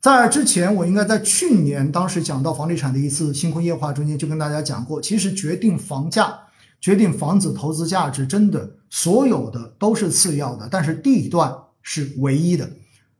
[0.00, 6.38] 在之前，我应该在去年当时讲到房地产的一次星空夜话中间，就跟大家讲过，其实决定房价、
[6.80, 12.70] 决定房子投资价值，真的所有的都是次要的，但是地段是唯一的。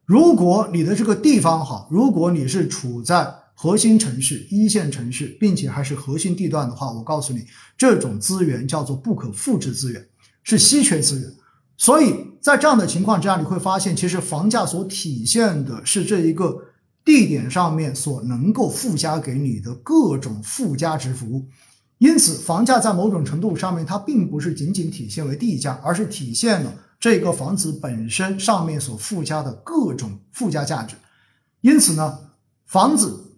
[0.06, 7.44] 如果你的这个地方好，如果你是处在核心城市、一线城市，并且还是核心地段的话，我告诉你，
[7.76, 10.02] 这种资源叫做不可复制资源，
[10.42, 11.30] 是稀缺资源。
[11.76, 16.56] 所以在这样的情况之下，你会发现，其实房价所体现的是这一个。
[17.10, 21.48] 地点上面所能够附加给你的各种附加值服务，
[21.98, 30.94] 因此房价在某种程度上面，它并不是仅仅体现为地价，而是体现了这个房子本身上面所附加的各种附加价值。
[31.62, 32.16] 因此呢，
[32.64, 33.32] 房子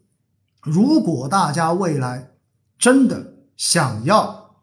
[0.60, 2.32] 如果大家未来
[2.78, 4.54] 真的想要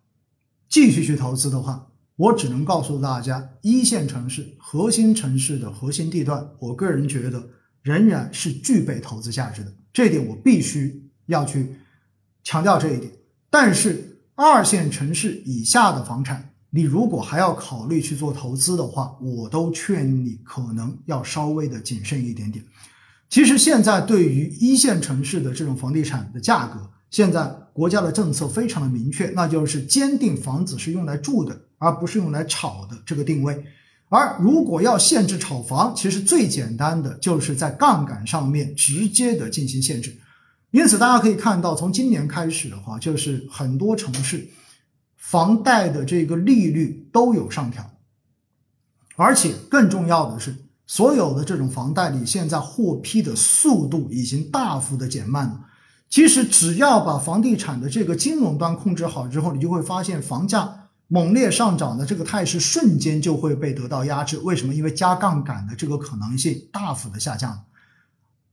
[0.70, 7.44] 继续去投资的话，我只能告诉大家，一线城市、核心城市的核心地段，我个人觉得。
[7.82, 11.76] 仍然是具备投资价值的，这一点我必须要去
[12.44, 13.12] 强调这一点。
[13.50, 22.64] 但是二线城市以下的房产，你如果还要考虑去做投资的话，我都劝你可能要稍微的谨慎一点点。
[23.30, 33.64] 其实现在对于一线城市的这种房地产的价格，现在国家的政策非常的明确，那就是坚定房子是用来住的，而不是用来炒的这个定位。
[34.10, 40.18] 而如果要限制炒房，其实最简单的就是在杠杆上面直接的进行限制。
[40.72, 44.48] 因此，大家可以看到，从今年开始的话，就是很多城市
[45.16, 47.88] 房贷的这个利率都有上调，
[49.16, 50.56] 而且更重要的是，
[50.88, 55.66] 所有的这种房贷里现在获批的速度已经大幅的减慢了。
[56.10, 60.79] 其实，只要把房地产的这个金融端控制好之后，你就会发现房价。
[61.12, 64.38] 猛烈上涨的这个态势瞬间就会被得到压制。
[64.38, 64.74] 为什么？
[64.74, 67.66] 因为加杠杆的这个可能性大幅的下降。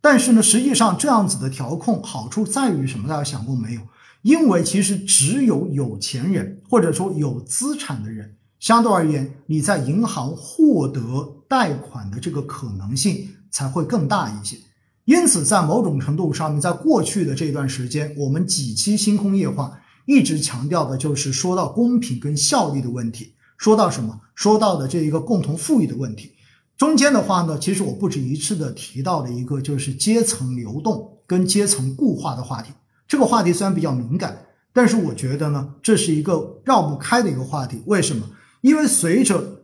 [0.00, 3.06] 但是呢，实际上这样子的调控好处在于什么？
[3.06, 3.82] 大家想过没有？
[4.22, 14.56] 因为其实只有有钱人或者说有资产的人，相对而言，你在银行获得贷款的这个可能性才会更大一些。
[15.04, 19.78] 因此，在某种程度上面，在过去的这段时间，我们几期星空夜话。
[20.06, 24.22] 一直强调的就是说到公平跟效率的问题，说到什么？
[24.34, 26.32] 说到的这一个共同富裕的问题。
[26.78, 32.72] 中间的话呢，其实我不止一次的提到了一个就是阶层流动跟阶层固化的话题。
[33.08, 37.82] 这个话题虽然比较敏感，但是我觉得呢，这是一个绕不开的一个话题。
[37.86, 38.28] 为什么？
[38.60, 39.62] 因为随着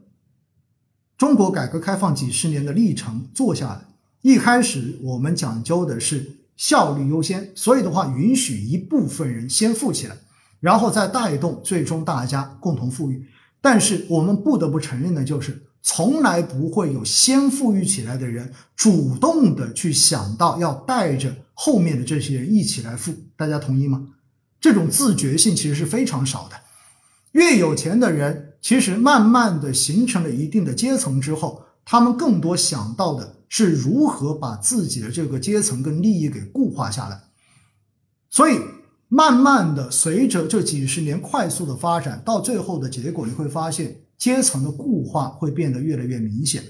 [1.18, 3.84] 中国改革开放几十年的历程做下来，
[4.22, 10.16] 一开始我们讲究的是效率优先，所以的话，允许一部分人先富起来。
[10.62, 13.26] 然后再带动最终大家共同富裕，
[13.60, 23.12] 但是我们不得不承认的就是，从来不会有先富裕起来的人主动的去想到要带着后面的这些人一起来富。
[23.36, 24.10] 大家同意吗？
[24.60, 26.54] 这种自觉性其实是非常少的。
[27.32, 37.20] 越有钱的人，其实慢慢的形成了一定的阶层之后，他们更多想到的是如何把自己的这个阶层跟利益给固化下来。
[38.30, 38.60] 所以。
[39.14, 46.62] 慢慢的，随着这几十年快速的发展，到最后的结果，你会发现阶层的固化会变得越来越明显，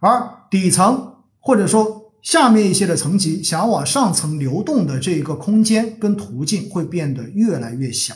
[0.00, 8.14] 而底层或者说下面一些的层级想往上层流动的这一个空间跟途径会变得越来越小。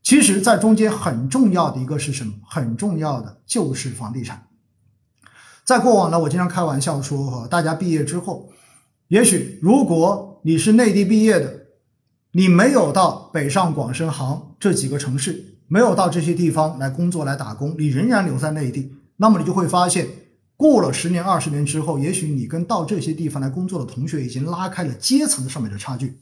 [0.00, 2.34] 其实，在中间很重要的一个是什么？
[2.48, 4.46] 很重要的就是房地产。
[5.64, 8.50] 在过往呢，我经常开玩笑说，哈，大家毕业之后，
[9.08, 11.63] 也许如果你是内地毕业的。
[12.36, 20.08] 你没有到北上广深杭这几个城市，没有到这些地方来工作来打工，你仍然留在内地，那么你就会发现，
[20.56, 26.18] 过了十年、二十年之后，也许你跟到这些地方来工作的同学已经拉开了阶层上面的差距。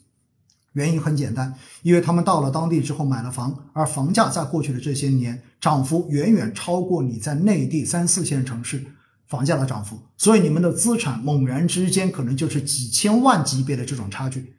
[0.74, 8.84] 原因很简单，因为他们到了当地之后买了房，而房价在过去的这些年涨幅远远超过你在内地三四线城市
[9.26, 14.52] 房价的涨幅，所以你们的资产猛然之间可能就是几千万级别的这种差距。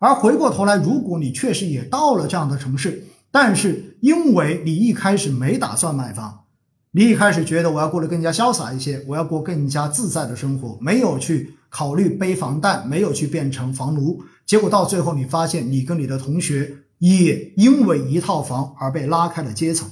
[0.00, 6.44] 而回过头来，如果你确实也到了这样的城市，但是因为你一开始没打算买房，
[6.92, 19.86] 你一开始觉得我要过得更加潇洒一些，我要过更加自在的生活，没有去考虑背房贷，没有去变成房奴，结果到最后你发现你跟你的同学也因为一套房而被拉开了阶层。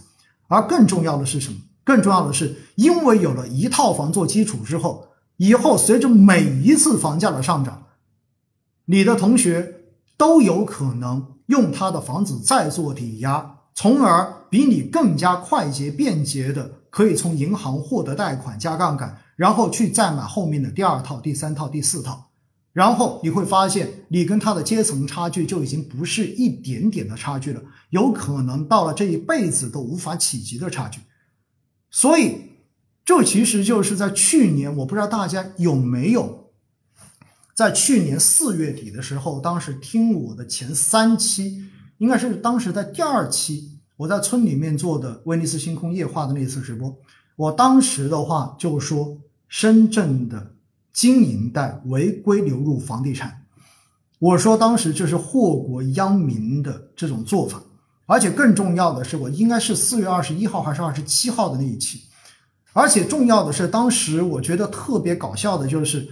[0.47, 1.59] 而更重要的是什么？
[1.85, 7.89] 更重要的是，因为有了一套房做基础之后，以后随着每一次房价的上涨，
[8.87, 9.75] 你的同学。
[10.19, 22.27] 都有可能用他的房子再做抵押，从而比你更加快捷便捷的可以从银行获得贷款加杠杆，然后去再买后面的第二套、第三套、第四套。
[22.73, 31.01] 然后你会发现，你跟他的阶层差距就已经不是一点点的差距了，有可能到了这一辈子都无法企及的差距。
[31.91, 32.43] 所以，
[33.05, 36.38] 这其实就是在去年，我不知道大家有没有
[37.59, 41.61] 在去年四月底的时候，当时听我的前三期，
[41.97, 46.97] 应该是当时在第二期，我在村里面做的威尼斯星空夜话的那次直播，
[47.35, 49.19] 我当时的话就说，
[49.49, 50.55] 深圳的
[50.93, 53.43] 经营贷违规流入房地产，
[54.21, 57.61] 我说当时这是祸国殃民的这种做法。
[58.07, 62.03] 而且更重要的是，我应该是四月二十一号还是二十七号的那一期。
[62.73, 66.09] 而且重要的是，当时我觉得特别搞笑的就是，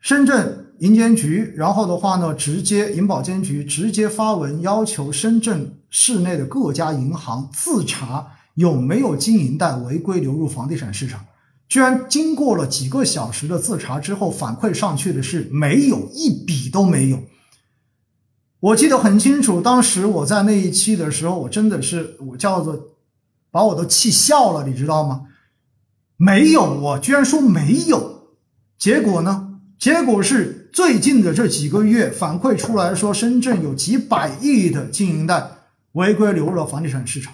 [0.00, 11.26] 深圳银监局，然后的话呢，直接银保监局直接发文要求深圳市内的各家银行自查有没有经营贷违规流入房地产市场。
[11.68, 17.20] 居然经过了几个小时的自查之后，反馈上去的是没有一笔都没有。
[18.58, 22.96] 我记得很清楚，当时我在那一期的时候，我真的是我叫做
[23.50, 25.26] 把我都气笑了，你知道吗？
[26.16, 28.24] 没有，我居然说没有，
[28.78, 29.49] 结果呢？
[29.80, 35.42] 结果是最近的这几个月反馈出来说，深圳有几百亿的经营贷
[35.92, 37.32] 违规流入了房地产市场，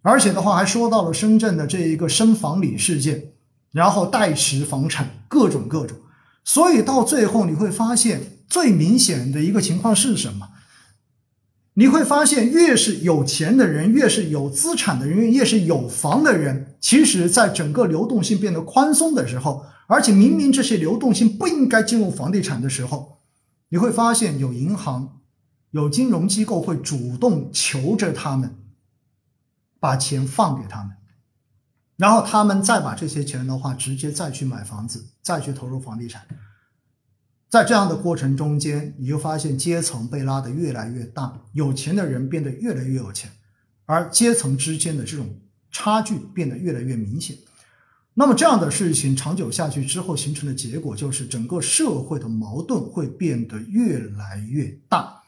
[0.00, 3.22] 而且的话还说到了深圳的这一个深房里事件，
[3.70, 5.98] 然后代持房产各种各种，
[6.42, 8.32] 所以到最后你会发现。
[8.48, 10.48] 最明显的一个情况是什么？
[11.78, 23.20] 你会发现，越是有钱的人，越是有资产的人，越是有房的人，其实在整个流动性变得宽松的时候，而且明明这些流动性不应该进入房地产的时候，
[23.68, 25.20] 你会发现有银行、
[25.70, 28.56] 有金融机构会主动求着他们
[29.78, 30.96] 把钱放给他们，
[31.96, 36.26] 然后他们再把这些钱的话，直接再去买房子，再去投入房地产。
[37.48, 43.30] 在这样的过程中间，你就发现阶层被拉得越来越大，有钱的人变得越来越有钱，
[43.86, 45.40] 而阶层之间的这种
[45.70, 47.36] 差距变得越来越明显。
[48.12, 55.22] 那么这样的事情长久下去之后，形成的结果就是整个社会的矛盾会变得越来越大。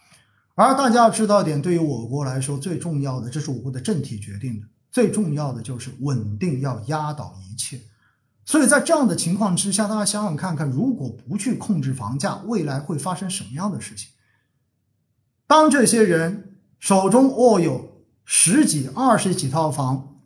[0.57, 7.81] 而大家要知道一点，对于我国来说，最重要的，这是我国的政体决定的，最重要的就是稳定要压倒一切。
[8.51, 14.09] 所以在这样的情况之下，大家想想看看，如果不去控制房价，未来会发生什么样的事情？
[15.47, 20.17] 当这些人手中握有十几、二十几套房，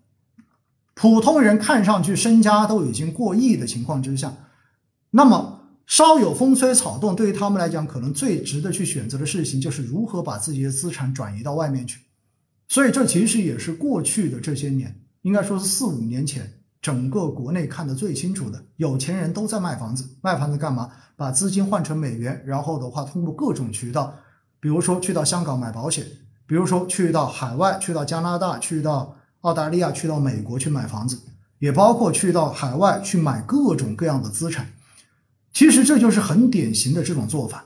[0.94, 4.34] 普通人看上去身家都已经过亿的情况之下，
[5.10, 12.00] 那么稍有风吹草动，对于他们来讲，可能最值得去选择的事情就是如何把自己的资产转移到外面去。
[12.70, 16.50] 所以这其实也是过去的这些年，应该说是四五年前。
[16.84, 20.90] 整个国内看得最清楚的，有钱人都在卖房子，卖房子干嘛？
[21.16, 24.14] 把资金换成美元，然后的话通过各种渠道，
[24.60, 26.04] 比如说去到香港买保险，
[26.46, 31.18] 比如说去到海外，去到加拿大，去到澳大利亚，去到美国去买房子，
[31.58, 34.66] 也包括去到海外去买各种各样的资产。
[35.54, 37.64] 其实这就是很典型的这种做法。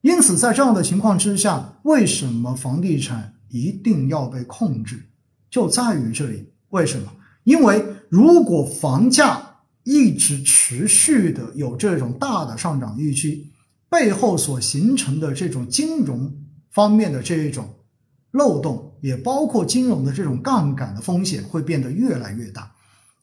[0.00, 5.10] 因此，在这样的情况之下，为什么房地产一定要被控制？
[5.48, 6.52] 就在于这里。
[6.70, 7.12] 为什么？
[7.44, 13.50] 因为如果房价一直持续的有这种大的上涨预期，
[13.88, 16.32] 背后所形成的这种金融
[16.70, 17.68] 方面的这一种
[18.32, 22.70] 漏洞，也包括金融的这种杠杆的风险会变得越来越大，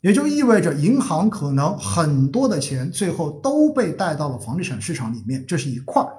[0.02, 6.10] 也就意味着银行可能很多的钱最后都被带到了房地产市场里面，这是一块儿。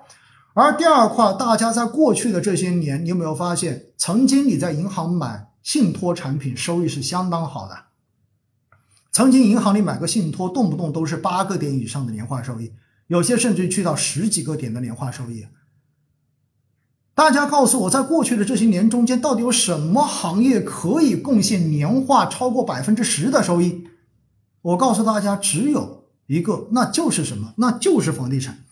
[0.55, 7.86] 而第二块，大家在过去的这些年，你有没有发现，曾经你在银行买信托产品收益是相当好的？
[9.17, 12.75] 曾经银行里买个信托，动不动都是八个点以上的年化收益，
[13.07, 15.47] 有些甚至去到十几个点的年化收益。
[17.15, 23.89] 大家告诉我，在过去的这些年中间，到底有什么行业可以贡献年化超过百分之十的收益？
[24.61, 27.55] 我告诉大家，只有一个，那就是什么？
[27.57, 28.66] 那就是房地产。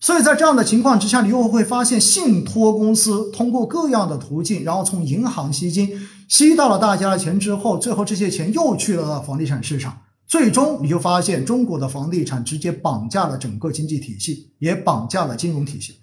[0.00, 5.90] 所以在这样的情况之下，你又会发现，信托公司通过各样的途径，然后从银行吸金，
[6.28, 15.96] 吸到了大家的钱之后，最后这些钱又去了房地产市场，最终你就发现，中国的房地产直接绑架了整个经济体系，也绑架了金融体系，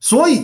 [0.00, 0.42] 所以。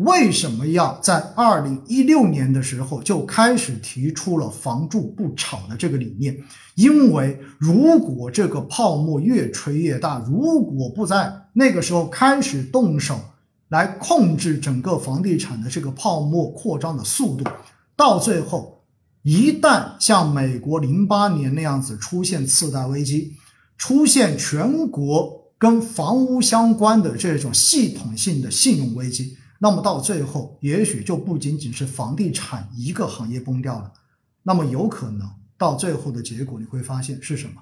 [0.00, 6.34] 为什么要在二零一六年的时候就开始提出了“房住不炒”的这个理念？
[6.74, 13.20] 因为如果这个泡沫越吹越大，如果不在那个时候开始动手
[13.68, 17.44] 来控制整个房地产的这个泡沫扩张的速度，
[17.94, 18.82] 到最后
[19.22, 23.34] 一旦像美国零八年那样子出现次贷危机，
[23.76, 33.92] 出现全国跟房屋相关的这种系统性的信用危机，那么到最后，也许就不仅仅是房地产一个行业崩掉了，
[34.42, 37.60] 那么有可能到最后的结果，你会发现是什么？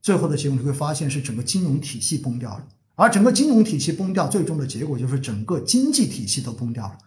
[0.00, 6.98] 最后的结果你会发现是整个金融体系崩掉了，而整个金融体系崩掉，最终的结果就是整个经济体系都崩掉了。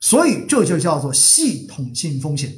[0.00, 2.52] 所以这就叫做系统性风险。